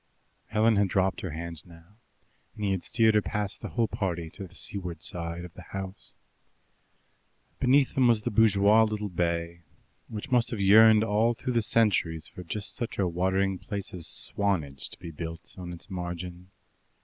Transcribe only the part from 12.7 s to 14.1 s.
such a watering place as